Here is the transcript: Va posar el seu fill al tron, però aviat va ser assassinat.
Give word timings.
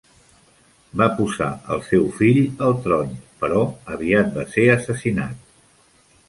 Va 1.01 1.07
posar 1.17 1.49
el 1.75 1.83
seu 1.87 2.07
fill 2.21 2.39
al 2.69 2.73
tron, 2.87 3.13
però 3.45 3.61
aviat 3.97 4.33
va 4.39 4.47
ser 4.57 4.67
assassinat. 4.79 5.47